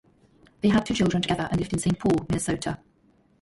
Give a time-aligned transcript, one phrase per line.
[0.61, 2.79] They had two children together, and lived in Saint Paul, Minnesota.